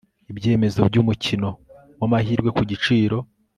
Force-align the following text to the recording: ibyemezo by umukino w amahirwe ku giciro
ibyemezo 0.31 0.79
by 0.89 0.97
umukino 1.01 1.49
w 1.99 2.01
amahirwe 2.07 2.49
ku 2.55 2.61
giciro 2.71 3.17